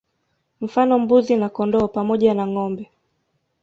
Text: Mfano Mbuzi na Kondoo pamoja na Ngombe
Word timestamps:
Mfano 0.61 0.99
Mbuzi 0.99 1.35
na 1.35 1.49
Kondoo 1.49 1.87
pamoja 1.87 2.33
na 2.33 2.47
Ngombe 2.47 2.91